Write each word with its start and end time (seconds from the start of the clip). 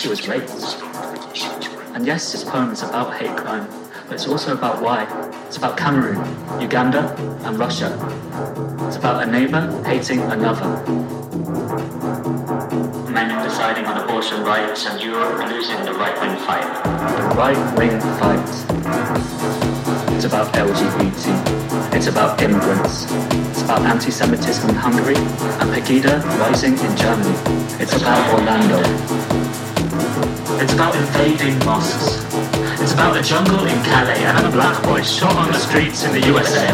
she 0.00 0.08
was 0.08 0.26
raped. 0.26 0.50
And 1.94 2.06
yes, 2.06 2.32
this 2.32 2.42
poem 2.42 2.70
is 2.70 2.82
about 2.82 3.20
hate 3.20 3.36
crime, 3.36 3.68
but 4.06 4.14
it's 4.14 4.26
also 4.26 4.54
about 4.54 4.80
why. 4.80 5.04
It's 5.46 5.58
about 5.58 5.76
Cameroon, 5.76 6.16
Uganda, 6.58 7.14
and 7.44 7.58
Russia. 7.58 7.92
It's 8.86 8.96
about 8.96 9.28
a 9.28 9.30
neighbor 9.30 9.60
hating 9.84 10.20
another. 10.20 10.68
Men 13.12 13.44
deciding 13.44 13.84
on 13.84 14.02
abortion 14.02 14.42
rights, 14.42 14.86
and 14.86 15.02
Europe 15.02 15.46
losing 15.50 15.84
the 15.84 15.92
right 15.92 16.18
wing 16.22 16.36
fight. 16.46 16.64
The 17.18 17.34
right 17.36 17.78
wing 17.78 18.00
fight. 18.16 18.48
It's 20.16 20.24
about 20.24 20.54
LGBT. 20.54 21.94
It's 21.94 22.06
about 22.06 22.40
immigrants. 22.40 23.04
It's 23.50 23.62
about 23.62 23.82
anti 23.82 24.10
Semitism 24.10 24.70
in 24.70 24.76
Hungary 24.76 25.16
and 25.16 25.68
Pegida 25.74 26.24
rising 26.38 26.78
in 26.78 26.96
Germany. 26.96 27.36
It's 27.78 27.94
about 27.96 28.32
Orlando. 28.32 29.59
It's 30.62 30.72
about 30.72 30.94
invading 30.94 31.58
mosques. 31.64 32.24
It's 32.80 32.92
about 32.92 33.16
a 33.16 33.22
jungle 33.22 33.66
in 33.66 33.82
Calais 33.84 34.24
and 34.24 34.46
a 34.46 34.50
black 34.50 34.82
boy 34.84 35.02
shot 35.02 35.36
on 35.36 35.48
the 35.52 35.58
streets 35.58 36.04
in 36.04 36.12
the 36.12 36.26
USA. 36.26 36.66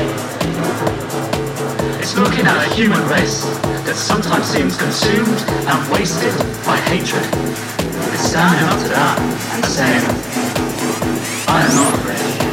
It's 2.00 2.16
looking 2.16 2.46
at 2.46 2.56
a 2.66 2.74
human 2.74 3.02
race 3.08 3.44
that 3.86 3.96
sometimes 3.96 4.46
seems 4.46 4.76
consumed 4.76 5.40
and 5.66 5.92
wasted 5.92 6.34
by 6.64 6.76
hatred. 6.90 7.26
It's 8.14 8.30
standing 8.30 8.66
up 8.68 8.78
to 8.82 8.88
that 8.88 9.18
and 9.54 9.64
saying, 9.64 10.04
I 11.48 11.62
am 11.66 11.74
not 11.74 11.94
afraid. 11.94 12.45